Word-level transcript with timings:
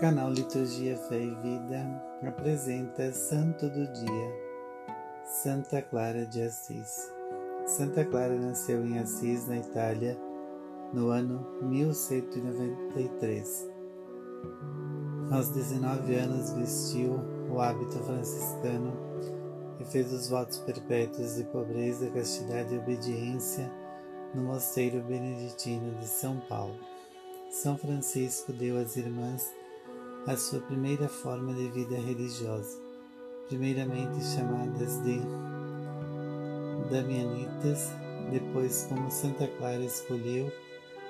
Canal 0.00 0.30
Liturgia 0.30 0.96
Fé 0.96 1.20
e 1.20 1.34
Vida 1.42 1.84
apresenta 2.22 3.12
Santo 3.12 3.68
do 3.68 3.92
Dia, 3.92 4.32
Santa 5.24 5.82
Clara 5.82 6.24
de 6.24 6.40
Assis. 6.40 7.12
Santa 7.66 8.04
Clara 8.04 8.38
nasceu 8.38 8.86
em 8.86 9.00
Assis, 9.00 9.48
na 9.48 9.56
Itália, 9.56 10.16
no 10.92 11.08
ano 11.08 11.44
1193. 11.62 13.68
Aos 15.32 15.48
19 15.48 16.14
anos 16.14 16.52
vestiu 16.52 17.18
o 17.50 17.60
hábito 17.60 17.98
franciscano 18.04 18.92
e 19.80 19.84
fez 19.84 20.12
os 20.12 20.28
votos 20.28 20.58
perpétuos 20.58 21.34
de 21.34 21.42
pobreza, 21.42 22.08
castidade 22.10 22.72
e 22.72 22.78
obediência 22.78 23.68
no 24.32 24.44
mosteiro 24.44 25.02
beneditino 25.02 25.96
de 25.96 26.06
São 26.06 26.38
Paulo. 26.48 26.78
São 27.50 27.76
Francisco 27.76 28.52
deu 28.52 28.78
às 28.78 28.96
irmãs 28.96 29.57
a 30.28 30.36
sua 30.36 30.60
primeira 30.60 31.08
forma 31.08 31.54
de 31.54 31.70
vida 31.70 31.96
religiosa, 31.96 32.78
primeiramente 33.48 34.22
chamadas 34.22 35.02
de 35.02 35.18
Damianitas, 36.90 37.88
depois, 38.30 38.84
como 38.90 39.10
Santa 39.10 39.48
Clara 39.56 39.82
escolheu, 39.82 40.52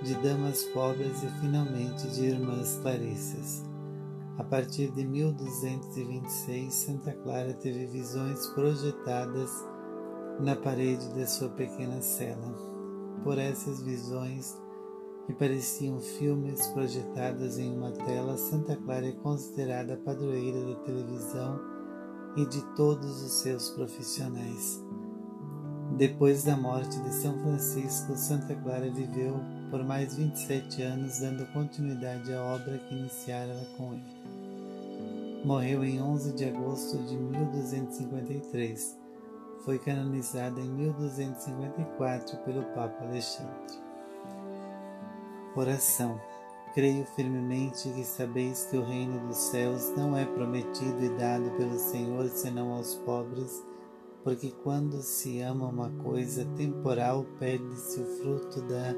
de 0.00 0.14
damas 0.22 0.62
pobres 0.66 1.24
e 1.24 1.28
finalmente 1.40 2.06
de 2.06 2.26
irmãs 2.26 2.78
clarissas. 2.82 3.64
A 4.38 4.44
partir 4.44 4.92
de 4.92 5.04
1226, 5.04 6.72
Santa 6.72 7.12
Clara 7.12 7.52
teve 7.54 7.86
visões 7.86 8.46
projetadas 8.50 9.50
na 10.38 10.54
parede 10.54 11.12
da 11.14 11.26
sua 11.26 11.48
pequena 11.48 12.00
cela. 12.00 12.54
Por 13.24 13.38
essas 13.38 13.82
visões, 13.82 14.56
que 15.30 15.36
pareciam 15.36 16.00
filmes 16.00 16.66
projetados 16.68 17.56
em 17.56 17.72
uma 17.76 17.92
tela, 17.92 18.36
Santa 18.36 18.74
Clara 18.74 19.06
é 19.06 19.12
considerada 19.12 19.96
padroeira 19.96 20.60
da 20.60 20.74
televisão 20.80 21.60
e 22.36 22.44
de 22.46 22.60
todos 22.74 23.22
os 23.22 23.32
seus 23.40 23.70
profissionais. 23.70 24.82
Depois 25.96 26.42
da 26.42 26.56
morte 26.56 26.98
de 27.00 27.14
São 27.14 27.38
Francisco, 27.42 28.16
Santa 28.16 28.56
Clara 28.56 28.90
viveu 28.90 29.40
por 29.70 29.84
mais 29.84 30.16
27 30.16 30.82
anos, 30.82 31.20
dando 31.20 31.46
continuidade 31.52 32.32
à 32.32 32.42
obra 32.42 32.78
que 32.78 32.94
iniciara 32.96 33.54
com 33.76 33.92
ele. 33.92 35.44
Morreu 35.44 35.84
em 35.84 36.02
11 36.02 36.32
de 36.32 36.44
agosto 36.44 36.98
de 37.04 37.16
1253. 37.16 38.98
Foi 39.64 39.78
canonizada 39.78 40.60
em 40.60 40.68
1254 40.68 42.36
pelo 42.38 42.64
Papa 42.74 43.04
Alexandre. 43.04 43.89
Oração. 45.56 46.20
Creio 46.74 47.04
firmemente 47.16 47.88
que 47.90 48.04
sabeis 48.04 48.66
que 48.66 48.76
o 48.76 48.84
reino 48.84 49.26
dos 49.26 49.36
céus 49.36 49.90
não 49.96 50.16
é 50.16 50.24
prometido 50.24 51.04
e 51.04 51.08
dado 51.18 51.50
pelo 51.56 51.76
Senhor 51.76 52.28
senão 52.28 52.72
aos 52.72 52.94
pobres, 52.94 53.60
porque 54.22 54.52
quando 54.62 55.02
se 55.02 55.40
ama 55.40 55.66
uma 55.66 55.90
coisa 56.04 56.44
temporal, 56.56 57.26
perde-se 57.40 58.00
o 58.00 58.06
fruto 58.18 58.62
da 58.62 58.94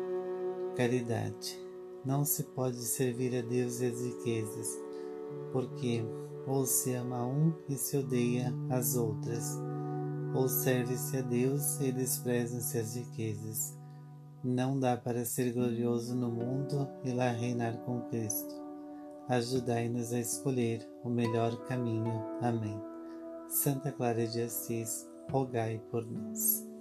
caridade. 0.76 1.58
Não 2.04 2.22
se 2.22 2.42
pode 2.44 2.82
servir 2.84 3.34
a 3.34 3.40
Deus 3.40 3.80
e 3.80 3.86
as 3.86 4.02
riquezas, 4.02 4.78
porque 5.52 6.04
ou 6.46 6.66
se 6.66 6.92
ama 6.92 7.24
um 7.26 7.54
e 7.66 7.76
se 7.78 7.96
odeia 7.96 8.52
as 8.68 8.94
outras, 8.94 9.58
ou 10.34 10.46
serve-se 10.48 11.16
a 11.16 11.22
Deus 11.22 11.80
e 11.80 11.90
desprezam-se 11.90 12.76
as 12.76 12.94
riquezas. 12.94 13.81
Não 14.44 14.78
dá 14.78 14.96
para 14.96 15.24
ser 15.24 15.52
glorioso 15.52 16.16
no 16.16 16.28
mundo 16.28 16.88
e 17.04 17.12
lá 17.12 17.30
reinar 17.30 17.76
com 17.84 18.00
Cristo. 18.08 18.60
Ajudai-nos 19.28 20.12
a 20.12 20.18
escolher 20.18 20.84
o 21.04 21.08
melhor 21.08 21.64
caminho. 21.66 22.24
Amém. 22.40 22.80
Santa 23.48 23.92
Clara 23.92 24.26
de 24.26 24.42
Assis, 24.42 25.08
rogai 25.30 25.80
por 25.90 26.04
nós. 26.04 26.71